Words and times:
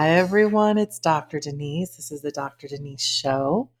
Hi, 0.00 0.10
everyone. 0.10 0.78
It's 0.78 1.00
Dr. 1.00 1.40
Denise. 1.40 1.96
This 1.96 2.12
is 2.12 2.22
the 2.22 2.30
Dr. 2.30 2.68
Denise 2.68 3.04
Show, 3.04 3.72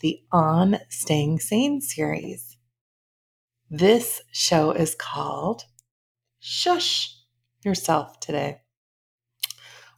the 0.00 0.22
On 0.32 0.78
Staying 0.88 1.38
Sane 1.38 1.82
series. 1.82 2.56
This 3.68 4.22
show 4.32 4.70
is 4.70 4.94
called 4.94 5.64
Shush 6.40 7.14
Yourself 7.62 8.18
today. 8.20 8.62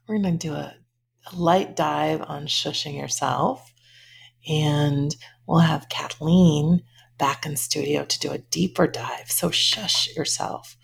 We're 0.09 0.19
going 0.19 0.37
to 0.37 0.49
do 0.49 0.55
a, 0.55 0.75
a 1.33 1.37
light 1.37 1.77
dive 1.77 2.23
on 2.27 2.49
shushing 2.49 2.99
yourself, 3.01 3.73
and 4.49 5.15
we'll 5.47 5.61
have 5.61 5.89
Kathleen 5.89 6.83
back 7.19 7.47
in 7.47 7.57
studio 7.57 8.05
to 8.05 8.19
do 8.19 8.33
a 8.33 8.39
deeper 8.39 8.89
dive. 8.89 9.31
So, 9.31 9.53
shush 9.53 10.13
yourself. 10.17 10.77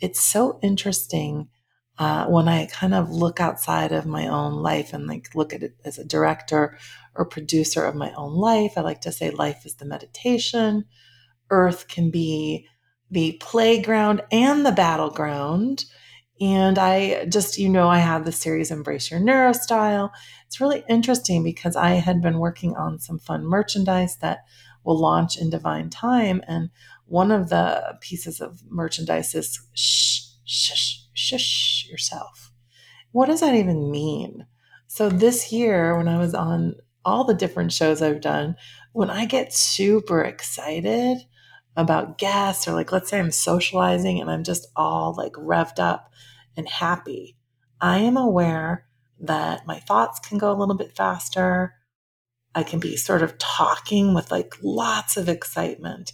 It's 0.00 0.20
so 0.20 0.58
interesting 0.60 1.50
uh, 2.00 2.24
when 2.28 2.48
I 2.48 2.64
kind 2.64 2.94
of 2.94 3.10
look 3.10 3.40
outside 3.40 3.92
of 3.92 4.06
my 4.06 4.26
own 4.26 4.54
life 4.54 4.94
and 4.94 5.06
like 5.06 5.34
look 5.34 5.52
at 5.52 5.62
it 5.62 5.76
as 5.84 5.98
a 5.98 6.04
director 6.04 6.78
or 7.14 7.26
producer 7.26 7.84
of 7.84 7.94
my 7.94 8.10
own 8.14 8.32
life, 8.36 8.72
I 8.78 8.80
like 8.80 9.02
to 9.02 9.12
say 9.12 9.30
life 9.30 9.66
is 9.66 9.74
the 9.74 9.84
meditation. 9.84 10.86
Earth 11.50 11.88
can 11.88 12.10
be 12.10 12.66
the 13.10 13.32
playground 13.32 14.22
and 14.32 14.64
the 14.64 14.72
battleground. 14.72 15.84
And 16.40 16.78
I 16.78 17.26
just, 17.26 17.58
you 17.58 17.68
know, 17.68 17.88
I 17.88 17.98
have 17.98 18.24
the 18.24 18.32
series 18.32 18.70
Embrace 18.70 19.10
Your 19.10 19.20
Neurostyle. 19.20 20.08
It's 20.46 20.58
really 20.58 20.82
interesting 20.88 21.44
because 21.44 21.76
I 21.76 21.90
had 21.90 22.22
been 22.22 22.38
working 22.38 22.74
on 22.76 22.98
some 22.98 23.18
fun 23.18 23.44
merchandise 23.44 24.16
that 24.22 24.38
will 24.84 24.98
launch 24.98 25.36
in 25.36 25.50
divine 25.50 25.90
time. 25.90 26.40
And 26.48 26.70
one 27.04 27.30
of 27.30 27.50
the 27.50 27.98
pieces 28.00 28.40
of 28.40 28.62
merchandise 28.70 29.34
is 29.34 29.60
shh, 29.74 30.20
shush, 30.46 30.99
shush 31.20 31.86
yourself. 31.88 32.52
What 33.12 33.26
does 33.26 33.40
that 33.40 33.54
even 33.54 33.90
mean? 33.90 34.46
So, 34.86 35.08
this 35.08 35.52
year, 35.52 35.96
when 35.96 36.08
I 36.08 36.18
was 36.18 36.34
on 36.34 36.76
all 37.04 37.24
the 37.24 37.34
different 37.34 37.72
shows 37.72 38.02
I've 38.02 38.20
done, 38.20 38.56
when 38.92 39.10
I 39.10 39.24
get 39.24 39.52
super 39.52 40.22
excited 40.22 41.18
about 41.76 42.18
guests, 42.18 42.66
or 42.66 42.72
like, 42.72 42.92
let's 42.92 43.10
say 43.10 43.18
I'm 43.18 43.30
socializing 43.30 44.20
and 44.20 44.30
I'm 44.30 44.44
just 44.44 44.66
all 44.76 45.14
like 45.16 45.32
revved 45.34 45.78
up 45.78 46.10
and 46.56 46.68
happy, 46.68 47.36
I 47.80 47.98
am 47.98 48.16
aware 48.16 48.86
that 49.20 49.66
my 49.66 49.78
thoughts 49.78 50.18
can 50.18 50.38
go 50.38 50.50
a 50.50 50.58
little 50.58 50.74
bit 50.74 50.96
faster. 50.96 51.74
I 52.54 52.62
can 52.62 52.80
be 52.80 52.96
sort 52.96 53.22
of 53.22 53.38
talking 53.38 54.14
with 54.14 54.30
like 54.30 54.54
lots 54.62 55.16
of 55.16 55.28
excitement. 55.28 56.12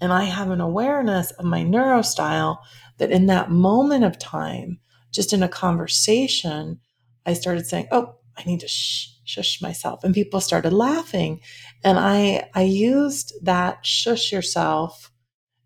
And 0.00 0.12
I 0.12 0.24
have 0.24 0.50
an 0.50 0.60
awareness 0.60 1.30
of 1.32 1.44
my 1.44 1.62
neurostyle 1.62 2.58
that 2.98 3.10
in 3.10 3.26
that 3.26 3.50
moment 3.50 4.04
of 4.04 4.18
time, 4.18 4.78
just 5.12 5.32
in 5.32 5.42
a 5.42 5.48
conversation, 5.48 6.80
I 7.26 7.34
started 7.34 7.66
saying, 7.66 7.88
Oh, 7.90 8.16
I 8.36 8.44
need 8.44 8.60
to 8.60 8.68
shh, 8.68 9.08
shush 9.24 9.60
myself. 9.60 10.04
And 10.04 10.14
people 10.14 10.40
started 10.40 10.72
laughing. 10.72 11.40
And 11.82 11.98
I, 11.98 12.48
I 12.54 12.62
used 12.62 13.32
that 13.42 13.84
shush 13.84 14.32
yourself 14.32 15.10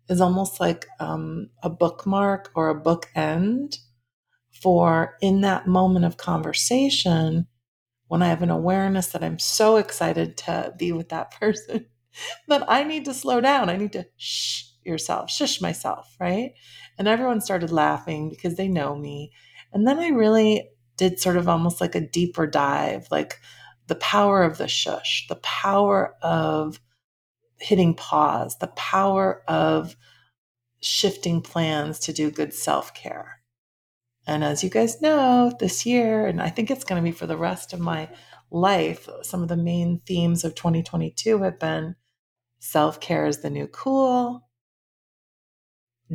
as 0.09 0.21
almost 0.21 0.59
like 0.59 0.87
um, 0.99 1.49
a 1.61 1.69
bookmark 1.69 2.51
or 2.55 2.69
a 2.69 2.81
bookend 2.81 3.77
for 4.51 5.15
in 5.21 5.41
that 5.41 5.67
moment 5.67 6.05
of 6.05 6.17
conversation 6.17 7.47
when 8.07 8.21
I 8.21 8.27
have 8.27 8.43
an 8.43 8.49
awareness 8.49 9.07
that 9.07 9.23
I'm 9.23 9.39
so 9.39 9.77
excited 9.77 10.37
to 10.37 10.73
be 10.77 10.91
with 10.91 11.09
that 11.09 11.31
person 11.39 11.85
that 12.47 12.69
I 12.69 12.83
need 12.83 13.05
to 13.05 13.13
slow 13.13 13.41
down. 13.41 13.69
I 13.69 13.77
need 13.77 13.93
to 13.93 14.05
shh 14.17 14.63
yourself, 14.85 15.31
shush 15.31 15.61
myself, 15.61 16.15
right? 16.19 16.53
And 16.97 17.07
everyone 17.07 17.41
started 17.41 17.71
laughing 17.71 18.29
because 18.29 18.55
they 18.55 18.67
know 18.67 18.95
me. 18.95 19.31
And 19.71 19.87
then 19.87 19.99
I 19.99 20.09
really 20.09 20.69
did 20.97 21.19
sort 21.19 21.37
of 21.37 21.47
almost 21.47 21.81
like 21.81 21.95
a 21.95 22.07
deeper 22.07 22.45
dive, 22.45 23.07
like 23.09 23.39
the 23.87 23.95
power 23.95 24.43
of 24.43 24.57
the 24.57 24.67
shush, 24.67 25.25
the 25.27 25.37
power 25.37 26.15
of 26.21 26.79
hitting 27.59 27.95
pause, 27.95 28.57
the 28.59 28.67
power 28.67 29.43
of 29.47 29.95
shifting 30.81 31.41
plans 31.41 31.99
to 31.99 32.13
do 32.13 32.29
good 32.29 32.53
self 32.53 32.93
care. 32.93 33.39
And 34.25 34.43
as 34.43 34.63
you 34.63 34.69
guys 34.69 35.01
know, 35.01 35.51
this 35.59 35.85
year, 35.85 36.27
and 36.27 36.41
I 36.41 36.49
think 36.49 36.71
it's 36.71 36.85
going 36.85 37.01
to 37.01 37.09
be 37.09 37.15
for 37.15 37.27
the 37.27 37.37
rest 37.37 37.73
of 37.73 37.79
my 37.79 38.09
life, 38.51 39.09
some 39.21 39.41
of 39.41 39.49
the 39.49 39.57
main 39.57 40.01
themes 40.05 40.43
of 40.43 40.55
2022 40.55 41.41
have 41.41 41.59
been 41.59 41.95
self 42.63 42.99
care 43.01 43.25
is 43.25 43.41
the 43.41 43.49
new 43.49 43.67
cool, 43.67 44.47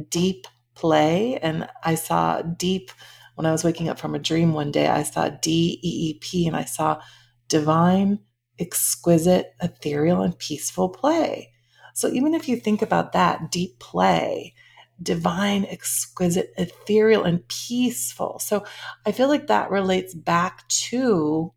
deep 0.08 0.46
play. 0.74 1.38
And 1.38 1.68
I 1.84 1.94
saw 1.94 2.42
deep 2.42 2.90
when 3.34 3.46
I 3.46 3.52
was 3.52 3.64
waking 3.64 3.88
up 3.88 3.98
from 3.98 4.14
a 4.14 4.18
dream 4.18 4.52
one 4.52 4.72
day, 4.72 4.88
I 4.88 5.02
saw 5.04 5.28
D 5.28 5.78
E 5.82 6.10
E 6.10 6.18
P 6.20 6.46
and 6.46 6.56
I 6.56 6.64
saw 6.64 7.00
divine, 7.48 8.18
exquisite, 8.58 9.54
ethereal, 9.62 10.22
and 10.22 10.36
peaceful 10.38 10.88
play. 10.88 11.52
So 11.94 12.08
even 12.08 12.34
if 12.34 12.48
you 12.48 12.56
think 12.56 12.82
about 12.82 13.12
that 13.12 13.50
deep 13.50 13.78
play, 13.78 14.54
divine, 15.00 15.64
exquisite, 15.66 16.52
ethereal, 16.58 17.22
and 17.24 17.46
peaceful. 17.48 18.40
So 18.40 18.64
I 19.06 19.12
feel 19.12 19.28
like 19.28 19.46
that 19.46 19.70
relates 19.70 20.14
back 20.14 20.66
to 20.68 21.52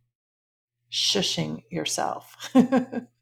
shushing 0.91 1.63
yourself. 1.71 2.51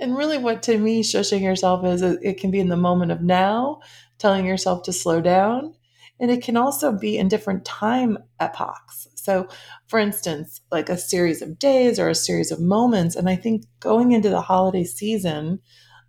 and 0.00 0.16
really, 0.16 0.38
what 0.38 0.62
to 0.64 0.78
me, 0.78 1.02
shushing 1.02 1.42
yourself 1.42 1.84
is 1.84 2.02
it 2.02 2.38
can 2.38 2.50
be 2.50 2.60
in 2.60 2.68
the 2.68 2.76
moment 2.76 3.12
of 3.12 3.22
now, 3.22 3.80
telling 4.18 4.46
yourself 4.46 4.82
to 4.84 4.92
slow 4.92 5.20
down. 5.20 5.74
And 6.18 6.30
it 6.30 6.42
can 6.42 6.56
also 6.56 6.92
be 6.92 7.16
in 7.16 7.28
different 7.28 7.64
time 7.64 8.18
epochs. 8.38 9.08
So, 9.14 9.48
for 9.86 9.98
instance, 9.98 10.60
like 10.70 10.90
a 10.90 10.98
series 10.98 11.40
of 11.40 11.58
days 11.58 11.98
or 11.98 12.08
a 12.08 12.14
series 12.14 12.50
of 12.50 12.60
moments. 12.60 13.16
And 13.16 13.28
I 13.28 13.36
think 13.36 13.64
going 13.80 14.12
into 14.12 14.28
the 14.28 14.42
holiday 14.42 14.84
season, 14.84 15.60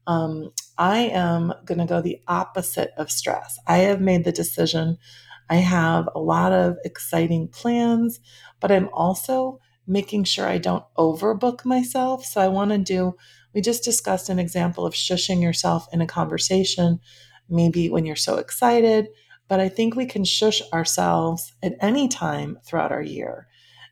um, 0.07 0.51
I 0.77 0.99
am 0.99 1.53
going 1.65 1.79
to 1.79 1.85
go 1.85 2.01
the 2.01 2.19
opposite 2.27 2.91
of 2.97 3.11
stress. 3.11 3.57
I 3.67 3.79
have 3.79 4.01
made 4.01 4.25
the 4.25 4.31
decision. 4.31 4.97
I 5.49 5.55
have 5.55 6.09
a 6.15 6.19
lot 6.19 6.51
of 6.51 6.77
exciting 6.83 7.47
plans, 7.47 8.19
but 8.59 8.71
I'm 8.71 8.89
also 8.93 9.59
making 9.87 10.23
sure 10.23 10.47
I 10.47 10.57
don't 10.57 10.85
overbook 10.97 11.65
myself. 11.65 12.25
So 12.25 12.41
I 12.41 12.47
want 12.47 12.71
to 12.71 12.77
do, 12.77 13.15
we 13.53 13.61
just 13.61 13.83
discussed 13.83 14.29
an 14.29 14.39
example 14.39 14.85
of 14.85 14.93
shushing 14.93 15.41
yourself 15.41 15.87
in 15.91 16.01
a 16.01 16.07
conversation, 16.07 16.99
maybe 17.49 17.89
when 17.89 18.05
you're 18.05 18.15
so 18.15 18.37
excited, 18.37 19.09
but 19.47 19.59
I 19.59 19.69
think 19.69 19.95
we 19.95 20.05
can 20.05 20.23
shush 20.23 20.61
ourselves 20.71 21.53
at 21.61 21.75
any 21.81 22.07
time 22.07 22.57
throughout 22.65 22.91
our 22.91 23.01
year. 23.01 23.47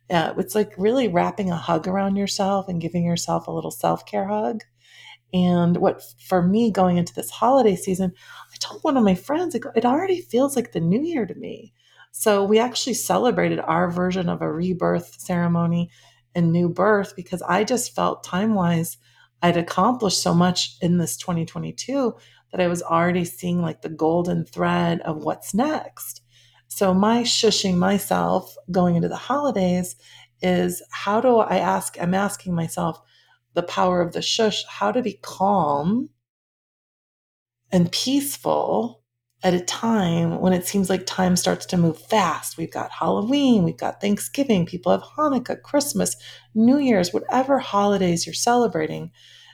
Uh, 0.10 0.34
it's 0.38 0.56
like 0.56 0.74
really 0.78 1.08
wrapping 1.08 1.52
a 1.52 1.56
hug 1.56 1.88
around 1.88 2.16
yourself 2.16 2.68
and 2.68 2.82
giving 2.82 3.04
yourself 3.04 3.48
a 3.48 3.52
little 3.52 3.72
self 3.72 4.06
care 4.06 4.28
hug. 4.28 4.62
And 5.34 5.78
what 5.78 6.02
for 6.28 6.42
me 6.42 6.72
going 6.72 6.98
into 6.98 7.14
this 7.14 7.30
holiday 7.30 7.76
season, 7.76 8.14
I 8.52 8.56
told 8.60 8.84
one 8.84 8.98
of 8.98 9.04
my 9.04 9.14
friends, 9.14 9.54
it 9.54 9.86
already 9.86 10.22
feels 10.22 10.56
like 10.56 10.72
the 10.72 10.80
new 10.80 11.02
year 11.02 11.26
to 11.26 11.36
me. 11.36 11.74
So 12.12 12.44
we 12.44 12.58
actually 12.58 12.96
celebrated 12.96 13.60
our 13.60 13.92
version 13.92 14.30
of 14.30 14.42
a 14.42 14.52
rebirth 14.52 15.20
ceremony 15.20 15.92
and 16.34 16.52
new 16.52 16.70
birth 16.70 17.16
because 17.16 17.42
I 17.44 17.64
just 17.64 17.94
felt 17.94 18.24
time 18.24 18.56
wise 18.56 18.98
I'd 19.42 19.58
accomplished 19.58 20.22
so 20.22 20.34
much 20.34 20.78
in 20.82 20.98
this 20.98 21.18
2022 21.18 22.16
that 22.52 22.62
I 22.62 22.68
was 22.68 22.82
already 22.82 23.26
seeing 23.26 23.62
like 23.62 23.82
the 23.82 23.90
golden 23.90 24.46
thread 24.46 25.02
of 25.02 25.24
what's 25.24 25.54
next. 25.54 26.22
So 26.68 26.94
my 26.94 27.24
shushing 27.24 27.76
myself 27.76 28.56
going 28.72 28.96
into 28.96 29.08
the 29.08 29.16
holidays 29.16 29.96
is 30.42 30.82
how 30.92 31.22
do 31.22 31.38
I 31.38 31.58
ask? 31.58 31.98
I'm 32.00 32.14
asking 32.14 32.54
myself 32.54 33.02
the 33.54 33.64
power 33.64 34.02
of 34.02 34.14
the 34.14 34.22
shush, 34.22 34.64
how 34.66 34.92
to 34.92 35.02
be 35.02 35.20
calm 35.22 36.10
and 37.72 37.92
peaceful 37.92 38.99
at 39.42 39.54
a 39.54 39.62
time 39.62 40.42
when 40.42 40.52
it 40.52 40.68
seems 40.68 40.90
like 40.90 41.06
time 41.06 41.36
starts 41.36 41.66
to 41.68 41.78
move 41.78 41.98
fast. 41.98 42.58
We've 42.58 42.72
got 42.72 42.92
Halloween, 42.92 43.64
we've 43.64 43.78
got 43.78 44.02
Thanksgiving, 44.02 44.66
people 44.66 44.92
have 44.92 45.02
Hanukkah, 45.02 45.62
Christmas, 45.62 46.16
New 46.54 46.78
Year's, 46.78 47.14
whatever 47.14 47.60
holidays 47.60 48.26
you're 48.26 48.34
celebrating. 48.34 49.12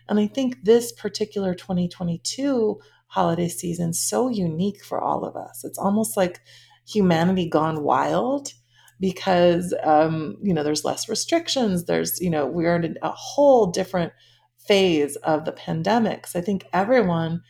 And 0.10 0.20
I 0.20 0.28
think 0.28 0.64
this 0.64 0.92
particular 0.92 1.54
2022 1.54 2.80
holiday 3.08 3.48
season 3.48 3.94
so 3.94 4.28
unique 4.28 4.84
for 4.84 5.00
all 5.00 5.24
of 5.24 5.36
us. 5.36 5.64
It's 5.64 5.78
almost 5.78 6.18
like 6.18 6.42
humanity 6.88 7.48
gone 7.48 7.84
wild 7.84 8.50
because 9.00 9.74
um, 9.84 10.38
you 10.42 10.54
know 10.54 10.64
there's 10.64 10.86
less 10.86 11.10
restrictions. 11.10 11.86
There's 11.86 12.20
you 12.22 12.30
know 12.30 12.46
we're 12.46 12.76
in 12.76 12.98
a 13.02 13.12
whole 13.12 13.68
different 13.68 14.14
phase 14.58 15.16
of 15.18 15.46
the 15.46 15.52
pandemic. 15.52 16.28
So 16.28 16.40
I 16.40 16.42
think 16.42 16.66
everyone 16.74 17.42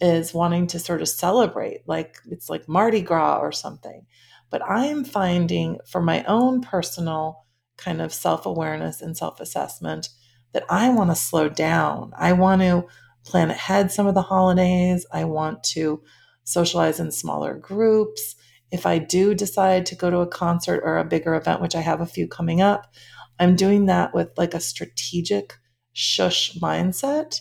is 0.00 0.34
wanting 0.34 0.66
to 0.68 0.78
sort 0.78 1.00
of 1.02 1.08
celebrate, 1.08 1.82
like 1.86 2.16
it's 2.30 2.50
like 2.50 2.68
Mardi 2.68 3.00
Gras 3.00 3.38
or 3.38 3.52
something. 3.52 4.06
But 4.50 4.62
I 4.62 4.86
am 4.86 5.04
finding 5.04 5.78
for 5.86 6.02
my 6.02 6.24
own 6.24 6.60
personal 6.60 7.44
kind 7.76 8.00
of 8.00 8.12
self 8.12 8.46
awareness 8.46 9.00
and 9.00 9.16
self 9.16 9.40
assessment 9.40 10.08
that 10.52 10.64
I 10.68 10.90
want 10.90 11.10
to 11.10 11.16
slow 11.16 11.48
down. 11.48 12.12
I 12.16 12.32
want 12.32 12.62
to 12.62 12.86
plan 13.24 13.50
ahead 13.50 13.90
some 13.90 14.06
of 14.06 14.14
the 14.14 14.22
holidays. 14.22 15.06
I 15.12 15.24
want 15.24 15.64
to 15.64 16.02
socialize 16.44 17.00
in 17.00 17.10
smaller 17.10 17.54
groups. 17.54 18.36
if 18.70 18.86
I 18.86 18.98
do 18.98 19.34
decide 19.34 19.86
to 19.86 19.94
go 19.94 20.10
to 20.10 20.18
a 20.18 20.26
concert 20.26 20.82
or 20.84 20.98
a 20.98 21.04
bigger 21.04 21.34
event, 21.34 21.60
which 21.60 21.76
I 21.76 21.80
have 21.80 22.00
a 22.00 22.06
few 22.06 22.26
coming 22.26 22.60
up, 22.60 22.92
I'm 23.38 23.54
doing 23.56 23.86
that 23.86 24.14
with 24.14 24.30
like 24.36 24.52
a 24.52 24.60
strategic 24.60 25.54
shush 25.92 26.54
mindset 26.56 27.40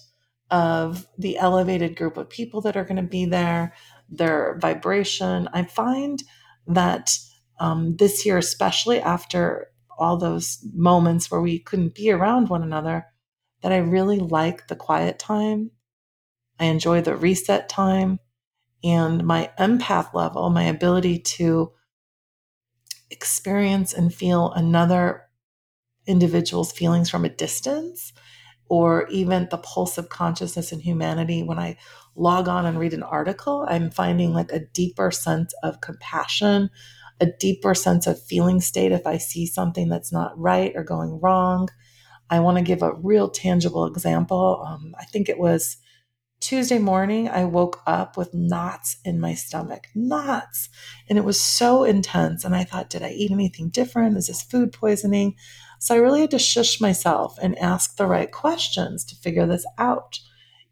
of 0.53 1.07
the 1.17 1.35
elevated 1.39 1.95
group 1.95 2.15
of 2.15 2.29
people 2.29 2.61
that 2.61 2.77
are 2.77 2.83
going 2.83 2.97
to 2.97 3.01
be 3.01 3.25
there, 3.25 3.73
their 4.07 4.55
vibration. 4.61 5.50
I 5.51 5.63
find 5.63 6.21
that 6.67 7.17
um, 7.59 7.95
this 7.97 8.23
year, 8.23 8.38
especially 8.38 9.01
after 9.01 9.71
all 9.97 10.15
those 10.15 10.63
moments 10.75 11.31
where 11.31 11.41
we 11.41 11.57
couldn't 11.57 11.95
be 11.95 12.11
around 12.11 12.50
one 12.50 12.61
another, 12.61 13.07
that 13.63 13.71
I 13.71 13.77
really 13.77 14.19
like 14.19 14.67
the 14.67 14.75
quiet 14.75 15.17
time. 15.17 15.71
I 16.59 16.65
enjoy 16.65 17.01
the 17.01 17.15
reset 17.15 17.67
time 17.67 18.19
and 18.83 19.25
my 19.25 19.49
empath 19.57 20.13
level, 20.13 20.51
my 20.51 20.65
ability 20.65 21.17
to 21.17 21.71
experience 23.09 23.91
and 23.91 24.13
feel 24.13 24.51
another 24.51 25.23
individual's 26.06 26.71
feelings 26.71 27.09
from 27.09 27.25
a 27.25 27.29
distance 27.29 28.13
or 28.73 29.07
even 29.09 29.47
the 29.51 29.57
pulse 29.59 29.99
of 29.99 30.09
consciousness 30.09 30.71
and 30.71 30.81
humanity 30.81 31.43
when 31.43 31.59
i 31.59 31.77
log 32.15 32.47
on 32.47 32.65
and 32.65 32.79
read 32.79 32.93
an 32.93 33.03
article 33.03 33.67
i'm 33.69 33.91
finding 33.91 34.33
like 34.33 34.51
a 34.51 34.65
deeper 34.73 35.11
sense 35.11 35.53
of 35.61 35.79
compassion 35.81 36.71
a 37.21 37.27
deeper 37.39 37.75
sense 37.75 38.07
of 38.07 38.19
feeling 38.19 38.59
state 38.59 38.91
if 38.91 39.05
i 39.05 39.15
see 39.15 39.45
something 39.45 39.89
that's 39.89 40.11
not 40.11 40.37
right 40.39 40.71
or 40.75 40.83
going 40.83 41.19
wrong 41.21 41.69
i 42.31 42.39
want 42.39 42.57
to 42.57 42.63
give 42.63 42.81
a 42.81 42.95
real 42.95 43.29
tangible 43.29 43.85
example 43.85 44.65
um, 44.67 44.95
i 44.99 45.05
think 45.05 45.29
it 45.29 45.37
was 45.37 45.77
Tuesday 46.41 46.77
morning, 46.77 47.29
I 47.29 47.45
woke 47.45 47.81
up 47.87 48.17
with 48.17 48.33
knots 48.33 48.97
in 49.05 49.17
my 49.17 49.33
stomach, 49.33 49.87
knots. 49.95 50.67
And 51.07 51.17
it 51.17 51.23
was 51.23 51.39
so 51.39 51.85
intense. 51.85 52.43
And 52.43 52.53
I 52.53 52.65
thought, 52.65 52.89
did 52.89 53.01
I 53.01 53.11
eat 53.11 53.31
anything 53.31 53.69
different? 53.69 54.17
Is 54.17 54.27
this 54.27 54.41
food 54.41 54.73
poisoning? 54.73 55.35
So 55.83 55.94
I 55.94 55.97
really 55.97 56.21
had 56.21 56.31
to 56.31 56.39
shush 56.39 56.80
myself 56.80 57.38
and 57.41 57.59
ask 57.59 57.97
the 57.97 58.06
right 58.06 58.31
questions 58.31 59.03
to 59.03 59.18
figure 59.18 59.45
this 59.45 59.65
out. 59.77 60.18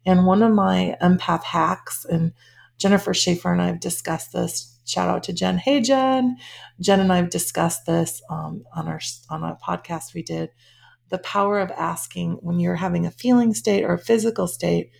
And 0.06 0.24
one 0.24 0.42
of 0.42 0.54
my 0.54 0.96
empath 1.02 1.42
hacks, 1.42 2.06
and 2.06 2.32
Jennifer 2.78 3.12
Schaefer 3.12 3.52
and 3.52 3.60
I 3.60 3.66
have 3.66 3.78
discussed 3.78 4.32
this. 4.32 4.80
Shout 4.86 5.10
out 5.10 5.22
to 5.24 5.34
Jen. 5.34 5.58
Hey, 5.58 5.82
Jen. 5.82 6.38
Jen 6.80 7.00
and 7.00 7.12
I 7.12 7.16
have 7.16 7.28
discussed 7.28 7.84
this 7.84 8.22
um, 8.30 8.64
on 8.74 8.88
our 8.88 9.00
on 9.28 9.44
a 9.44 9.58
podcast 9.62 10.14
we 10.14 10.22
did. 10.22 10.48
The 11.10 11.18
power 11.18 11.60
of 11.60 11.70
asking 11.72 12.38
when 12.40 12.58
you're 12.58 12.76
having 12.76 13.04
a 13.04 13.10
feeling 13.10 13.52
state 13.52 13.84
or 13.84 13.92
a 13.92 13.98
physical 13.98 14.46
state 14.48 14.92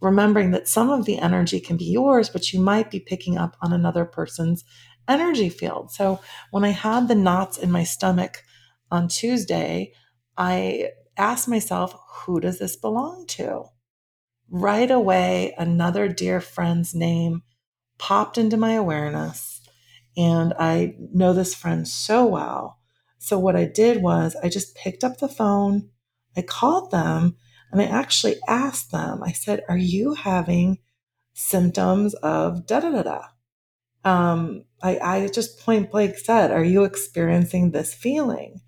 remembering 0.00 0.52
that 0.52 0.68
some 0.68 0.90
of 0.90 1.06
the 1.06 1.18
energy 1.18 1.58
can 1.58 1.76
be 1.76 1.86
yours, 1.86 2.30
but 2.30 2.52
you 2.52 2.60
might 2.60 2.88
be 2.88 3.00
picking 3.00 3.36
up 3.36 3.56
on 3.60 3.72
another 3.72 4.04
person's 4.04 4.62
energy 5.08 5.48
field. 5.48 5.90
So 5.90 6.20
when 6.52 6.62
I 6.62 6.70
had 6.70 7.08
the 7.08 7.16
knots 7.16 7.58
in 7.58 7.72
my 7.72 7.82
stomach 7.82 8.44
on 8.90 9.08
Tuesday, 9.08 9.92
I 10.36 10.90
asked 11.16 11.48
myself, 11.48 11.94
who 12.08 12.40
does 12.40 12.58
this 12.58 12.76
belong 12.76 13.26
to? 13.28 13.64
Right 14.50 14.90
away, 14.90 15.54
another 15.58 16.08
dear 16.08 16.40
friend's 16.40 16.94
name 16.94 17.42
popped 17.98 18.38
into 18.38 18.56
my 18.56 18.72
awareness. 18.72 19.60
And 20.16 20.54
I 20.58 20.96
know 21.12 21.32
this 21.32 21.54
friend 21.54 21.86
so 21.86 22.26
well. 22.26 22.78
So 23.18 23.38
what 23.38 23.54
I 23.54 23.66
did 23.66 24.02
was 24.02 24.36
I 24.42 24.48
just 24.48 24.74
picked 24.74 25.04
up 25.04 25.18
the 25.18 25.28
phone, 25.28 25.90
I 26.36 26.42
called 26.42 26.90
them, 26.90 27.36
and 27.70 27.80
I 27.80 27.84
actually 27.84 28.36
asked 28.48 28.90
them, 28.90 29.22
I 29.22 29.32
said, 29.32 29.62
Are 29.68 29.76
you 29.76 30.14
having 30.14 30.78
symptoms 31.34 32.14
of 32.14 32.66
da 32.66 32.80
da 32.80 32.90
da 32.90 33.02
da? 33.02 33.22
Um, 34.04 34.64
I, 34.82 34.98
I 34.98 35.28
just 35.28 35.60
point 35.60 35.90
blank 35.90 36.16
said, 36.16 36.50
Are 36.50 36.64
you 36.64 36.84
experiencing 36.84 37.70
this 37.70 37.94
feeling? 37.94 38.60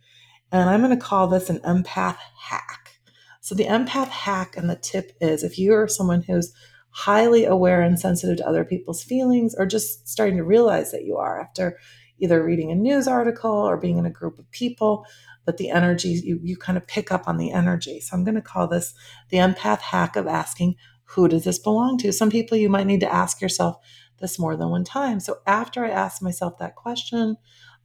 And 0.53 0.69
I'm 0.69 0.83
going 0.83 0.97
to 0.97 1.05
call 1.05 1.27
this 1.27 1.51
an 1.51 1.59
empath 1.61 2.19
hack. 2.39 3.01
So, 3.41 3.55
the 3.55 3.65
empath 3.65 4.09
hack 4.09 4.57
and 4.57 4.71
the 4.71 4.77
tip 4.77 5.13
is 5.21 5.43
if 5.43 5.59
you 5.59 5.75
are 5.75 5.89
someone 5.89 6.23
who's 6.23 6.53
highly 6.91 7.45
aware 7.45 7.81
and 7.81 7.99
sensitive 7.99 8.37
to 8.37 8.47
other 8.47 8.65
people's 8.65 9.03
feelings, 9.03 9.55
or 9.59 9.67
just 9.67 10.07
starting 10.07 10.37
to 10.37 10.45
realize 10.45 10.93
that 10.93 11.05
you 11.05 11.17
are 11.17 11.41
after 11.41 11.79
either 12.19 12.45
reading 12.45 12.71
a 12.71 12.75
news 12.75 13.09
article 13.09 13.51
or 13.51 13.77
being 13.77 13.99
in 13.99 14.07
a 14.07 14.11
group 14.11 14.39
of 14.39 14.49
people, 14.53 15.05
but 15.45 15.57
the 15.57 15.71
energy, 15.71 16.21
you, 16.23 16.39
you 16.43 16.57
kind 16.57 16.79
of 16.79 16.87
pick 16.87 17.11
up 17.11 17.27
on 17.27 17.37
the 17.37 17.51
energy. 17.51 17.99
So 17.99 18.17
I'm 18.17 18.23
going 18.23 18.37
to 18.37 18.43
call 18.43 18.69
this 18.69 18.95
the 19.31 19.39
empath 19.39 19.81
hack 19.81 20.15
of 20.15 20.29
asking, 20.29 20.77
who 21.05 21.27
does 21.29 21.45
this 21.45 21.59
belong 21.59 21.99
to? 21.99 22.13
Some 22.13 22.31
people 22.31 22.57
you 22.57 22.69
might 22.69 22.87
need 22.87 23.01
to 23.01 23.13
ask 23.13 23.41
yourself 23.41 23.77
this 24.21 24.39
more 24.39 24.57
than 24.57 24.71
one 24.71 24.85
time. 24.85 25.19
So 25.19 25.39
after 25.47 25.85
I 25.85 25.91
asked 25.91 26.23
myself 26.23 26.59
that 26.59 26.77
question, 26.77 27.37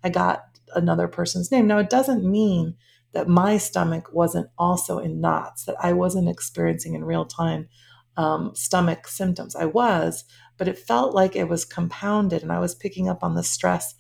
I 0.04 0.10
got 0.10 0.57
another 0.76 1.08
person's 1.08 1.52
name. 1.52 1.68
Now, 1.68 1.78
it 1.78 1.90
doesn't 1.90 2.30
mean 2.30 2.76
that 3.14 3.28
my 3.28 3.58
stomach 3.58 4.10
wasn't 4.14 4.50
also 4.58 5.00
in 5.00 5.22
knots, 5.22 5.66
that 5.66 5.78
I 5.82 5.94
wasn't 5.94 6.30
experiencing 6.30 6.94
in 6.94 7.04
real 7.04 7.26
time 7.26 7.68
um, 8.18 8.54
stomach 8.56 9.08
symptoms. 9.08 9.56
I 9.56 9.66
was, 9.66 10.26
but 10.58 10.68
it 10.68 10.78
felt 10.78 11.14
like 11.14 11.36
it 11.36 11.48
was 11.48 11.66
compounded 11.66 12.42
and 12.42 12.52
I 12.52 12.60
was 12.60 12.76
picking 12.76 13.08
up 13.08 13.24
on 13.24 13.36
the 13.36 13.44
stress 13.44 13.96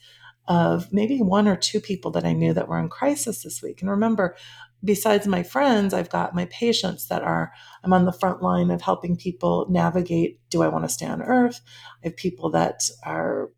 of 0.47 0.91
maybe 0.93 1.19
one 1.19 1.47
or 1.47 1.55
two 1.55 1.79
people 1.79 2.09
that 2.11 2.25
I 2.25 2.33
knew 2.33 2.53
that 2.53 2.67
were 2.67 2.79
in 2.79 2.89
crisis 2.89 3.43
this 3.43 3.61
week. 3.61 3.81
And 3.81 3.91
remember, 3.91 4.35
besides 4.83 5.27
my 5.27 5.43
friends, 5.43 5.93
I've 5.93 6.09
got 6.09 6.35
my 6.35 6.45
patients 6.45 7.07
that 7.07 7.21
are, 7.21 7.51
I'm 7.83 7.93
on 7.93 8.05
the 8.05 8.13
front 8.13 8.41
line 8.41 8.71
of 8.71 8.81
helping 8.81 9.17
people 9.17 9.67
navigate 9.69 10.39
do 10.49 10.63
I 10.63 10.67
want 10.69 10.85
to 10.85 10.89
stay 10.89 11.05
on 11.05 11.21
earth? 11.21 11.59
I 12.03 12.07
have 12.07 12.15
people 12.15 12.49
that 12.51 12.83
are 13.03 13.49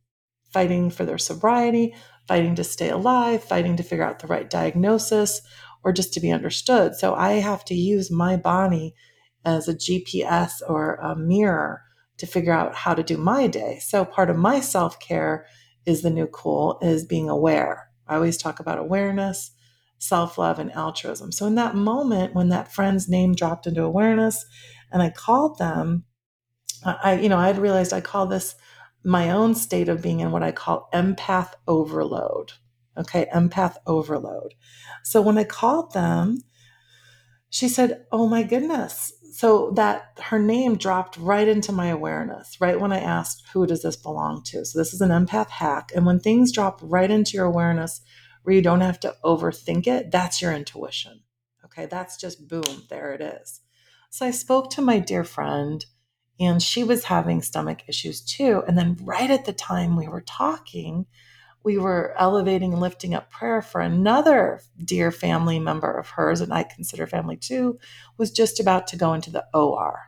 fighting 0.51 0.89
for 0.89 1.05
their 1.05 1.17
sobriety, 1.17 1.95
fighting 2.27 2.55
to 2.55 2.63
stay 2.63 2.89
alive, 2.89 3.43
fighting 3.43 3.75
to 3.77 3.83
figure 3.83 4.05
out 4.05 4.19
the 4.19 4.27
right 4.27 4.49
diagnosis, 4.49 5.41
or 5.83 5.91
just 5.91 6.13
to 6.13 6.19
be 6.19 6.31
understood. 6.31 6.95
So 6.95 7.15
I 7.15 7.33
have 7.33 7.63
to 7.65 7.75
use 7.75 8.11
my 8.11 8.35
body 8.35 8.93
as 9.45 9.67
a 9.67 9.73
GPS 9.73 10.61
or 10.67 10.95
a 10.95 11.15
mirror 11.15 11.83
to 12.17 12.27
figure 12.27 12.53
out 12.53 12.75
how 12.75 12.93
to 12.93 13.03
do 13.03 13.17
my 13.17 13.47
day. 13.47 13.79
So 13.79 14.03
part 14.03 14.29
of 14.29 14.35
my 14.35 14.59
self 14.59 14.99
care 14.99 15.45
is 15.85 16.01
the 16.01 16.09
new 16.09 16.27
cool 16.27 16.77
is 16.81 17.05
being 17.05 17.29
aware. 17.29 17.89
I 18.07 18.15
always 18.15 18.37
talk 18.37 18.59
about 18.59 18.77
awareness, 18.77 19.51
self 19.97 20.37
love, 20.37 20.59
and 20.59 20.71
altruism. 20.73 21.31
So, 21.31 21.45
in 21.45 21.55
that 21.55 21.75
moment 21.75 22.35
when 22.35 22.49
that 22.49 22.73
friend's 22.73 23.07
name 23.07 23.33
dropped 23.33 23.67
into 23.67 23.83
awareness 23.83 24.45
and 24.91 25.01
I 25.01 25.09
called 25.09 25.57
them, 25.57 26.03
I, 26.83 27.19
you 27.19 27.29
know, 27.29 27.37
I 27.37 27.47
had 27.47 27.57
realized 27.57 27.93
I 27.93 28.01
call 28.01 28.25
this 28.25 28.55
my 29.03 29.29
own 29.29 29.55
state 29.55 29.89
of 29.89 30.01
being 30.01 30.19
in 30.19 30.31
what 30.31 30.43
I 30.43 30.51
call 30.51 30.89
empath 30.93 31.53
overload. 31.67 32.53
Okay, 32.97 33.27
empath 33.33 33.77
overload. 33.87 34.53
So, 35.03 35.21
when 35.21 35.37
I 35.37 35.43
called 35.45 35.93
them, 35.93 36.41
she 37.49 37.69
said, 37.69 38.05
Oh 38.11 38.27
my 38.27 38.43
goodness, 38.43 39.13
so 39.31 39.71
that 39.71 40.19
her 40.19 40.39
name 40.39 40.75
dropped 40.75 41.17
right 41.17 41.47
into 41.47 41.71
my 41.71 41.87
awareness 41.87 42.59
right 42.59 42.79
when 42.79 42.91
i 42.91 42.99
asked 42.99 43.43
who 43.53 43.65
does 43.65 43.81
this 43.81 43.95
belong 43.95 44.41
to 44.43 44.65
so 44.65 44.77
this 44.77 44.93
is 44.93 45.01
an 45.01 45.11
empath 45.11 45.49
hack 45.49 45.91
and 45.95 46.05
when 46.05 46.19
things 46.19 46.51
drop 46.51 46.79
right 46.81 47.11
into 47.11 47.37
your 47.37 47.45
awareness 47.45 48.01
where 48.43 48.55
you 48.55 48.61
don't 48.61 48.81
have 48.81 48.99
to 48.99 49.15
overthink 49.23 49.87
it 49.87 50.11
that's 50.11 50.41
your 50.41 50.51
intuition 50.53 51.21
okay 51.63 51.85
that's 51.85 52.17
just 52.17 52.47
boom 52.47 52.83
there 52.89 53.13
it 53.13 53.21
is 53.21 53.61
so 54.09 54.25
i 54.25 54.31
spoke 54.31 54.69
to 54.69 54.81
my 54.81 54.99
dear 54.99 55.23
friend 55.23 55.85
and 56.39 56.61
she 56.61 56.83
was 56.83 57.05
having 57.05 57.41
stomach 57.41 57.81
issues 57.87 58.21
too 58.21 58.63
and 58.67 58.77
then 58.77 58.97
right 59.01 59.31
at 59.31 59.45
the 59.45 59.53
time 59.53 59.95
we 59.95 60.07
were 60.07 60.21
talking 60.21 61.05
we 61.63 61.77
were 61.77 62.15
elevating 62.17 62.73
and 62.73 62.81
lifting 62.81 63.13
up 63.13 63.29
prayer 63.29 63.61
for 63.61 63.81
another 63.81 64.61
dear 64.83 65.11
family 65.11 65.59
member 65.59 65.91
of 65.91 66.09
hers, 66.09 66.41
and 66.41 66.53
I 66.53 66.63
consider 66.63 67.05
family 67.05 67.35
too, 67.35 67.79
was 68.17 68.31
just 68.31 68.59
about 68.59 68.87
to 68.87 68.97
go 68.97 69.13
into 69.13 69.29
the 69.29 69.45
OR 69.53 69.99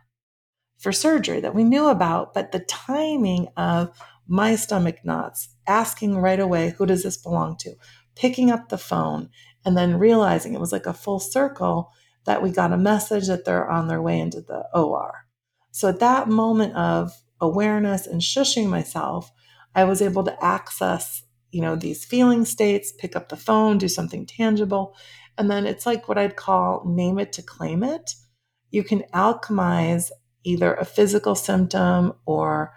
for 0.78 0.92
surgery 0.92 1.40
that 1.40 1.54
we 1.54 1.62
knew 1.62 1.86
about, 1.86 2.34
but 2.34 2.52
the 2.52 2.60
timing 2.60 3.48
of 3.56 3.96
my 4.26 4.56
stomach 4.56 5.04
knots, 5.04 5.54
asking 5.66 6.18
right 6.18 6.40
away, 6.40 6.70
who 6.70 6.86
does 6.86 7.02
this 7.02 7.16
belong 7.16 7.56
to? 7.58 7.74
Picking 8.16 8.50
up 8.50 8.68
the 8.68 8.78
phone 8.78 9.28
and 9.64 9.76
then 9.76 9.98
realizing 9.98 10.54
it 10.54 10.60
was 10.60 10.72
like 10.72 10.86
a 10.86 10.94
full 10.94 11.20
circle 11.20 11.92
that 12.24 12.42
we 12.42 12.50
got 12.50 12.72
a 12.72 12.76
message 12.76 13.26
that 13.26 13.44
they're 13.44 13.70
on 13.70 13.88
their 13.88 14.02
way 14.02 14.18
into 14.18 14.40
the 14.40 14.64
OR. 14.74 15.26
So 15.72 15.88
at 15.88 16.00
that 16.00 16.28
moment 16.28 16.74
of 16.76 17.12
awareness 17.40 18.06
and 18.06 18.20
shushing 18.20 18.68
myself, 18.68 19.32
I 19.74 19.84
was 19.84 20.00
able 20.00 20.22
to 20.24 20.44
access 20.44 21.22
you 21.52 21.60
know, 21.60 21.76
these 21.76 22.04
feeling 22.04 22.44
states, 22.44 22.92
pick 22.98 23.14
up 23.14 23.28
the 23.28 23.36
phone, 23.36 23.78
do 23.78 23.86
something 23.86 24.26
tangible. 24.26 24.96
And 25.38 25.50
then 25.50 25.66
it's 25.66 25.86
like 25.86 26.08
what 26.08 26.18
I'd 26.18 26.36
call 26.36 26.82
name 26.86 27.18
it 27.18 27.32
to 27.34 27.42
claim 27.42 27.84
it. 27.84 28.14
You 28.70 28.82
can 28.82 29.04
alchemize 29.14 30.10
either 30.44 30.74
a 30.74 30.84
physical 30.84 31.34
symptom 31.34 32.14
or 32.26 32.72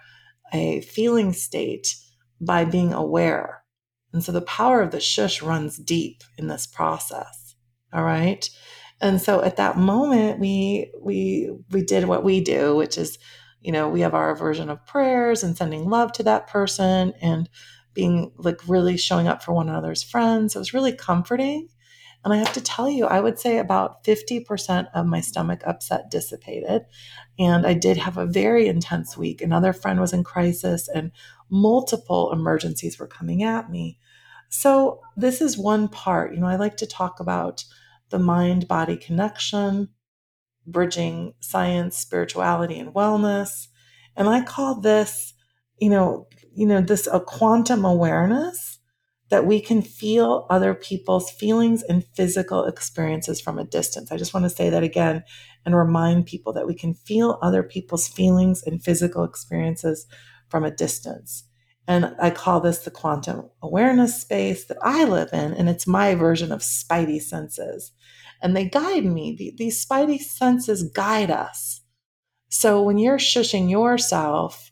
a 0.53 0.81
feeling 0.81 1.33
state 1.33 1.95
by 2.39 2.65
being 2.65 2.93
aware. 2.93 3.63
And 4.13 4.23
so 4.23 4.31
the 4.31 4.41
power 4.41 4.81
of 4.81 4.91
the 4.91 4.99
shush 4.99 5.41
runs 5.41 5.77
deep 5.77 6.23
in 6.37 6.47
this 6.47 6.67
process. 6.67 7.55
All 7.93 8.03
right. 8.03 8.47
And 9.01 9.21
so 9.21 9.41
at 9.41 9.57
that 9.57 9.77
moment 9.77 10.39
we 10.39 10.91
we 11.01 11.51
we 11.71 11.83
did 11.83 12.05
what 12.05 12.23
we 12.23 12.41
do, 12.41 12.75
which 12.75 12.97
is, 12.97 13.17
you 13.61 13.71
know, 13.71 13.89
we 13.89 14.01
have 14.01 14.13
our 14.13 14.35
version 14.35 14.69
of 14.69 14.85
prayers 14.85 15.43
and 15.43 15.57
sending 15.57 15.89
love 15.89 16.11
to 16.13 16.23
that 16.23 16.47
person 16.47 17.13
and 17.21 17.49
being 17.93 18.31
like 18.37 18.59
really 18.67 18.97
showing 18.97 19.27
up 19.27 19.43
for 19.43 19.53
one 19.53 19.69
another's 19.69 20.03
friends. 20.03 20.55
It 20.55 20.59
was 20.59 20.73
really 20.73 20.93
comforting. 20.93 21.69
And 22.25 22.33
I 22.33 22.37
have 22.37 22.53
to 22.53 22.61
tell 22.61 22.89
you, 22.89 23.05
I 23.05 23.19
would 23.19 23.37
say 23.39 23.59
about 23.59 24.03
50% 24.03 24.87
of 24.95 25.05
my 25.05 25.21
stomach 25.21 25.61
upset 25.63 26.09
dissipated. 26.09 26.81
And 27.37 27.67
I 27.67 27.75
did 27.75 27.97
have 27.97 28.17
a 28.17 28.25
very 28.25 28.67
intense 28.67 29.15
week. 29.15 29.41
Another 29.41 29.73
friend 29.73 29.99
was 29.99 30.11
in 30.11 30.23
crisis, 30.23 30.87
and 30.87 31.11
multiple 31.51 32.31
emergencies 32.31 32.97
were 32.97 33.05
coming 33.07 33.43
at 33.43 33.69
me. 33.69 33.99
So, 34.49 35.01
this 35.15 35.39
is 35.39 35.55
one 35.55 35.87
part. 35.87 36.33
You 36.33 36.39
know, 36.39 36.47
I 36.47 36.55
like 36.55 36.77
to 36.77 36.87
talk 36.87 37.19
about 37.19 37.63
the 38.09 38.19
mind 38.19 38.67
body 38.67 38.97
connection, 38.97 39.89
bridging 40.67 41.33
science, 41.39 41.97
spirituality, 41.97 42.79
and 42.79 42.93
wellness. 42.93 43.67
And 44.15 44.29
I 44.29 44.43
call 44.43 44.81
this, 44.81 45.33
you 45.79 45.89
know, 45.89 46.27
you 46.53 46.65
know, 46.65 46.81
this 46.81 47.07
a 47.07 47.19
quantum 47.19 47.85
awareness 47.85 48.79
that 49.29 49.45
we 49.45 49.59
can 49.59 49.81
feel 49.81 50.45
other 50.49 50.73
people's 50.73 51.31
feelings 51.31 51.83
and 51.83 52.05
physical 52.15 52.65
experiences 52.65 53.41
from 53.41 53.57
a 53.57 53.65
distance. 53.65 54.11
I 54.11 54.17
just 54.17 54.33
want 54.33 54.45
to 54.45 54.49
say 54.49 54.69
that 54.69 54.83
again 54.83 55.23
and 55.65 55.75
remind 55.75 56.27
people 56.27 56.53
that 56.53 56.67
we 56.67 56.75
can 56.75 56.93
feel 56.93 57.39
other 57.41 57.63
people's 57.63 58.07
feelings 58.07 58.61
and 58.63 58.83
physical 58.83 59.23
experiences 59.23 60.05
from 60.47 60.63
a 60.63 60.71
distance. 60.71 61.45
And 61.87 62.15
I 62.19 62.31
call 62.31 62.61
this 62.61 62.79
the 62.79 62.91
quantum 62.91 63.49
awareness 63.61 64.19
space 64.19 64.65
that 64.65 64.77
I 64.81 65.05
live 65.05 65.29
in, 65.33 65.53
and 65.53 65.69
it's 65.69 65.85
my 65.85 66.15
version 66.15 66.51
of 66.51 66.61
spidey 66.61 67.21
senses. 67.21 67.91
And 68.41 68.55
they 68.55 68.65
guide 68.65 69.05
me. 69.05 69.53
These 69.55 69.85
spidey 69.85 70.19
senses 70.19 70.83
guide 70.83 71.31
us. 71.31 71.81
So 72.49 72.81
when 72.81 72.97
you're 72.97 73.17
shushing 73.17 73.69
yourself 73.69 74.71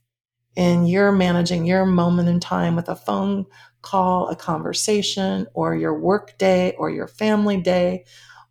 and 0.55 0.89
you're 0.89 1.11
managing 1.11 1.65
your 1.65 1.85
moment 1.85 2.29
in 2.29 2.39
time 2.39 2.75
with 2.75 2.89
a 2.89 2.95
phone 2.95 3.45
call, 3.81 4.29
a 4.29 4.35
conversation, 4.35 5.45
or 5.53 5.75
your 5.75 5.99
work 5.99 6.37
day, 6.37 6.73
or 6.77 6.89
your 6.89 7.07
family 7.07 7.61
day, 7.61 8.05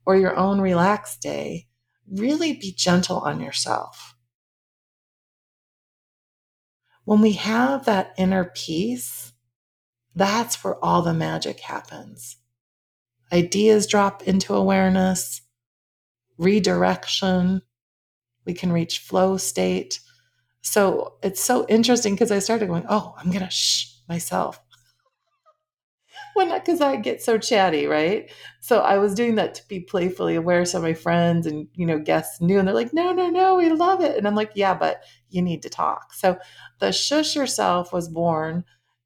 or 0.05 0.17
your 0.17 0.37
own 0.37 0.61
relaxed 0.61 1.21
day, 1.23 1.67
really 2.11 2.53
be 2.53 2.73
gentle 2.73 3.19
on 3.19 3.41
yourself. 3.41 4.12
When 7.05 7.21
we 7.21 7.33
have 7.33 7.85
that 7.85 8.15
inner 8.17 8.45
peace, 8.45 9.33
that's 10.15 10.63
where 10.63 10.83
all 10.85 11.03
the 11.03 11.15
magic 11.15 11.61
happens. 11.61 12.37
Ideas 13.33 13.87
drop 13.87 14.23
into 14.23 14.55
awareness, 14.55 15.41
redirection, 16.39 17.63
we 18.45 18.55
can 18.55 18.73
reach 18.73 18.99
flow 18.99 19.37
state. 19.37 20.01
So 20.61 21.15
it's 21.23 21.43
so 21.43 21.67
interesting 21.69 22.15
because 22.15 22.31
I 22.31 22.41
started 22.41 22.69
going, 22.69 22.85
oh, 22.89 23.15
I'm 23.19 23.31
going 23.31 23.45
to 23.45 23.51
shh 23.51 23.87
myself 24.09 24.61
when 26.35 26.53
because 26.53 26.81
I 26.81 26.97
get 26.97 27.23
so 27.23 27.39
chatty, 27.39 27.87
right? 27.87 28.31
So 28.61 28.81
I 28.81 28.99
was 28.99 29.15
doing 29.15 29.35
that 29.37 29.55
to 29.57 29.69
be 29.69 29.81
playfully 29.81 30.35
aware. 30.37 30.65
So 30.65 30.81
my 30.81 30.95
friends 30.95 31.47
and 31.47 31.69
you 31.75 31.87
know 31.87 31.99
guests 31.99 32.41
knew, 32.41 32.59
and 32.59 32.67
they're 32.67 32.75
like, 32.75 32.93
"No, 32.95 33.13
no, 33.13 33.29
no, 33.31 33.57
we 33.57 33.71
love 33.71 34.01
it." 34.01 34.17
And 34.17 34.27
I'm 34.27 34.35
like, 34.35 34.53
"Yeah, 34.55 34.75
but 34.75 35.03
you 35.31 35.43
need 35.43 35.63
to 35.63 35.69
talk." 35.71 36.15
So 36.15 36.39
the 36.81 36.93
shush 36.93 37.37
yourself 37.37 37.93
was 37.93 38.09
born 38.09 38.65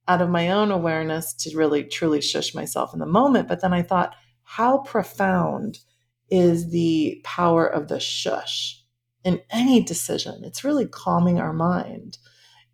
out 0.08 0.22
of 0.22 0.30
my 0.30 0.50
own 0.50 0.70
awareness 0.70 1.32
to 1.34 1.56
really 1.56 1.84
truly 1.84 2.20
shush 2.20 2.54
myself 2.54 2.92
in 2.92 3.00
the 3.00 3.06
moment. 3.06 3.48
But 3.48 3.60
then 3.60 3.72
I 3.72 3.82
thought, 3.82 4.14
how 4.42 4.78
profound 4.78 5.80
is 6.30 6.70
the 6.70 7.20
power 7.24 7.66
of 7.66 7.88
the 7.88 8.00
shush 8.00 8.82
in 9.24 9.40
any 9.50 9.82
decision? 9.82 10.42
It's 10.44 10.64
really 10.64 10.86
calming 10.86 11.40
our 11.40 11.52
mind. 11.52 12.18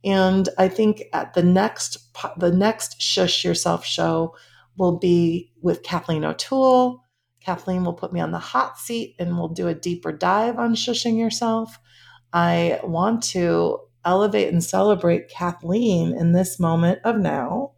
And 0.05 0.49
I 0.59 0.69
think 0.69 1.05
at 1.13 1.35
the 1.35 1.43
next 1.43 1.99
the 2.37 2.53
next 2.53 3.01
Shush 3.01 3.45
Yourself 3.45 3.85
show 3.85 4.35
will 4.77 4.99
be 4.99 5.53
with 5.61 5.83
Kathleen 5.83 6.25
O'Toole. 6.25 7.05
Kathleen 7.41 7.85
will 7.85 7.93
put 7.93 8.13
me 8.13 8.21
on 8.21 8.31
the 8.31 8.39
hot 8.39 8.79
seat 8.79 9.17
and 9.19 9.37
we'll 9.37 9.49
do 9.49 9.69
a 9.69 9.75
deeper 9.75 10.13
dive 10.13 10.59
on 10.59 10.75
shushing 10.75 11.19
yourself. 11.19 11.79
I 12.33 12.81
want 12.83 13.23
to 13.25 13.79
elevate 14.05 14.53
and 14.53 14.63
celebrate 14.63 15.29
Kathleen 15.29 16.17
in 16.17 16.33
this 16.33 16.59
moment 16.59 17.01
of 17.05 17.19
now. 17.19 17.73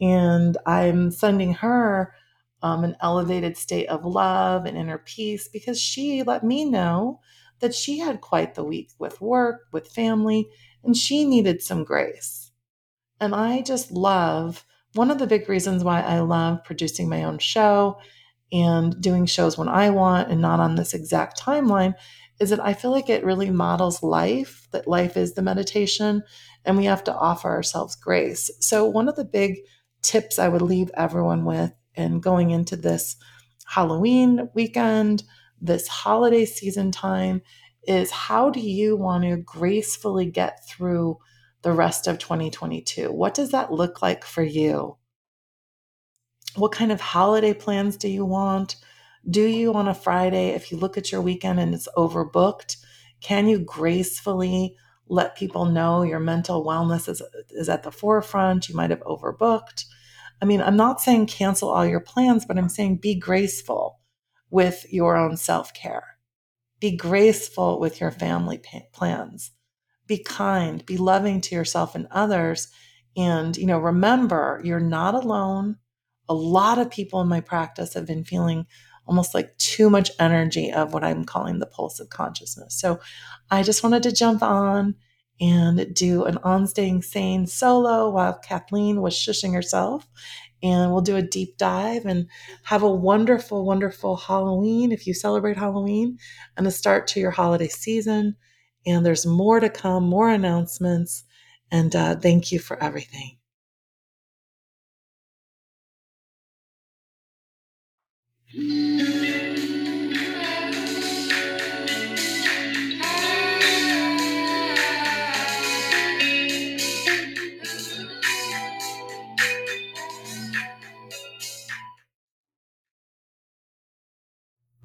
And 0.00 0.56
I'm 0.66 1.10
sending 1.10 1.54
her 1.54 2.14
um, 2.62 2.84
an 2.84 2.96
elevated 3.00 3.56
state 3.56 3.86
of 3.86 4.04
love 4.04 4.66
and 4.66 4.76
inner 4.76 4.98
peace 4.98 5.48
because 5.48 5.80
she 5.80 6.22
let 6.22 6.44
me 6.44 6.64
know 6.64 7.20
that 7.60 7.74
she 7.74 7.98
had 7.98 8.20
quite 8.20 8.54
the 8.54 8.64
week 8.64 8.90
with 8.98 9.20
work, 9.20 9.62
with 9.72 9.88
family, 9.88 10.48
and 10.86 10.96
she 10.96 11.24
needed 11.24 11.62
some 11.62 11.84
grace. 11.84 12.50
And 13.20 13.34
I 13.34 13.62
just 13.62 13.90
love 13.90 14.64
one 14.94 15.10
of 15.10 15.18
the 15.18 15.26
big 15.26 15.48
reasons 15.48 15.84
why 15.84 16.00
I 16.00 16.20
love 16.20 16.64
producing 16.64 17.08
my 17.08 17.24
own 17.24 17.38
show 17.38 17.98
and 18.52 18.98
doing 19.00 19.26
shows 19.26 19.58
when 19.58 19.68
I 19.68 19.90
want 19.90 20.30
and 20.30 20.40
not 20.40 20.60
on 20.60 20.76
this 20.76 20.94
exact 20.94 21.40
timeline 21.40 21.94
is 22.38 22.50
that 22.50 22.64
I 22.64 22.74
feel 22.74 22.90
like 22.90 23.08
it 23.08 23.24
really 23.24 23.50
models 23.50 24.02
life, 24.02 24.68
that 24.72 24.86
life 24.86 25.16
is 25.16 25.34
the 25.34 25.42
meditation, 25.42 26.22
and 26.64 26.76
we 26.76 26.84
have 26.84 27.02
to 27.04 27.14
offer 27.14 27.48
ourselves 27.48 27.96
grace. 27.96 28.50
So, 28.60 28.84
one 28.84 29.08
of 29.08 29.16
the 29.16 29.24
big 29.24 29.56
tips 30.02 30.38
I 30.38 30.48
would 30.48 30.62
leave 30.62 30.90
everyone 30.94 31.44
with 31.44 31.72
in 31.94 32.20
going 32.20 32.50
into 32.50 32.76
this 32.76 33.16
Halloween 33.66 34.50
weekend, 34.54 35.24
this 35.60 35.88
holiday 35.88 36.44
season 36.44 36.92
time, 36.92 37.40
is 37.86 38.10
how 38.10 38.50
do 38.50 38.60
you 38.60 38.96
want 38.96 39.24
to 39.24 39.36
gracefully 39.36 40.26
get 40.26 40.66
through 40.68 41.18
the 41.62 41.72
rest 41.72 42.06
of 42.06 42.18
2022? 42.18 43.12
What 43.12 43.34
does 43.34 43.50
that 43.50 43.72
look 43.72 44.02
like 44.02 44.24
for 44.24 44.42
you? 44.42 44.96
What 46.54 46.72
kind 46.72 46.92
of 46.92 47.00
holiday 47.00 47.52
plans 47.52 47.96
do 47.96 48.08
you 48.08 48.24
want? 48.24 48.76
Do 49.28 49.42
you 49.42 49.74
on 49.74 49.88
a 49.88 49.94
Friday, 49.94 50.50
if 50.50 50.70
you 50.70 50.78
look 50.78 50.96
at 50.96 51.10
your 51.10 51.20
weekend 51.20 51.58
and 51.58 51.74
it's 51.74 51.88
overbooked, 51.96 52.76
can 53.20 53.48
you 53.48 53.58
gracefully 53.58 54.76
let 55.08 55.36
people 55.36 55.64
know 55.66 56.02
your 56.02 56.20
mental 56.20 56.64
wellness 56.64 57.08
is, 57.08 57.22
is 57.50 57.68
at 57.68 57.82
the 57.82 57.90
forefront? 57.90 58.68
You 58.68 58.76
might 58.76 58.90
have 58.90 59.00
overbooked. 59.00 59.84
I 60.40 60.44
mean, 60.44 60.60
I'm 60.60 60.76
not 60.76 61.00
saying 61.00 61.26
cancel 61.26 61.70
all 61.70 61.86
your 61.86 62.00
plans, 62.00 62.44
but 62.44 62.58
I'm 62.58 62.68
saying 62.68 62.98
be 62.98 63.14
graceful 63.18 64.00
with 64.50 64.86
your 64.90 65.16
own 65.16 65.36
self 65.36 65.74
care 65.74 66.15
be 66.80 66.96
graceful 66.96 67.80
with 67.80 68.00
your 68.00 68.10
family 68.10 68.60
plans. 68.92 69.52
Be 70.06 70.18
kind, 70.22 70.84
be 70.86 70.96
loving 70.96 71.40
to 71.42 71.54
yourself 71.54 71.94
and 71.94 72.06
others. 72.10 72.68
And, 73.16 73.56
you 73.56 73.66
know, 73.66 73.78
remember, 73.78 74.60
you're 74.62 74.78
not 74.78 75.14
alone. 75.14 75.76
A 76.28 76.34
lot 76.34 76.78
of 76.78 76.90
people 76.90 77.20
in 77.20 77.28
my 77.28 77.40
practice 77.40 77.94
have 77.94 78.06
been 78.06 78.24
feeling 78.24 78.66
almost 79.06 79.34
like 79.34 79.56
too 79.58 79.88
much 79.88 80.10
energy 80.18 80.72
of 80.72 80.92
what 80.92 81.04
I'm 81.04 81.24
calling 81.24 81.58
the 81.58 81.66
pulse 81.66 82.00
of 82.00 82.10
consciousness. 82.10 82.78
So 82.78 83.00
I 83.50 83.62
just 83.62 83.82
wanted 83.82 84.02
to 84.04 84.12
jump 84.12 84.42
on 84.42 84.96
and 85.40 85.94
do 85.94 86.24
an 86.24 86.38
on 86.38 86.66
staying 86.66 87.02
sane 87.02 87.46
solo 87.46 88.10
while 88.10 88.38
Kathleen 88.38 89.00
was 89.00 89.14
shushing 89.14 89.54
herself 89.54 90.08
and 90.62 90.90
we'll 90.92 91.00
do 91.02 91.16
a 91.16 91.22
deep 91.22 91.56
dive 91.58 92.06
and 92.06 92.28
have 92.64 92.82
a 92.82 92.90
wonderful, 92.90 93.64
wonderful 93.64 94.16
Halloween 94.16 94.92
if 94.92 95.06
you 95.06 95.14
celebrate 95.14 95.56
Halloween 95.56 96.18
and 96.56 96.66
a 96.66 96.70
start 96.70 97.06
to 97.08 97.20
your 97.20 97.30
holiday 97.32 97.68
season. 97.68 98.36
And 98.86 99.04
there's 99.04 99.26
more 99.26 99.60
to 99.60 99.68
come, 99.68 100.04
more 100.04 100.30
announcements. 100.30 101.24
And 101.70 101.94
uh, 101.94 102.16
thank 102.16 102.52
you 102.52 102.58
for 102.58 102.82
everything. 102.82 103.38
Mm-hmm. 108.54 108.85